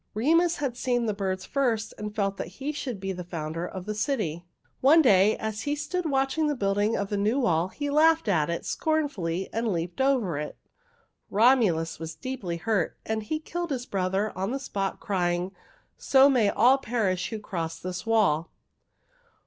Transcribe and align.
"Remus 0.15 0.55
had 0.55 0.75
seen 0.75 1.05
the 1.05 1.13
birds 1.13 1.45
first 1.45 1.93
and 1.95 2.07
he 2.07 2.13
felt 2.15 2.37
that 2.37 2.47
he 2.57 2.71
should 2.71 2.99
be 2.99 3.11
the 3.13 3.23
founder 3.23 3.67
of 3.67 3.85
the 3.85 3.93
city. 3.93 4.43
One 4.79 5.03
day, 5.03 5.37
as 5.37 5.61
he 5.61 5.75
stood 5.75 6.09
watching 6.09 6.47
the 6.47 6.55
building 6.55 6.95
of 6.95 7.09
the 7.09 7.17
new 7.17 7.41
wall, 7.41 7.67
he 7.67 7.91
laughed 7.91 8.27
at 8.27 8.49
it 8.49 8.65
scornfully 8.65 9.47
and 9.53 9.67
leaped 9.71 10.01
over 10.01 10.39
it. 10.39 10.57
Romulus 11.29 11.99
was 11.99 12.15
deeply 12.15 12.57
hurt, 12.57 12.97
and 13.05 13.21
he 13.21 13.39
killed 13.39 13.69
his 13.69 13.85
brother 13.85 14.35
on 14.35 14.49
the 14.49 14.57
spot, 14.59 14.99
crying, 14.99 15.51
'So 15.99 16.27
may 16.31 16.49
all 16.49 16.79
perish 16.79 17.29
who 17.29 17.37
cross 17.37 17.77
this 17.77 18.03
wall!' 18.03 18.51